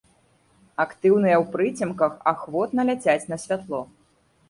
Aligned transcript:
Актыўныя 0.85 1.35
ў 1.37 1.47
прыцемках, 1.57 2.19
ахвотна 2.35 2.81
ляцяць 2.93 3.23
на 3.33 3.43
святло. 3.47 3.87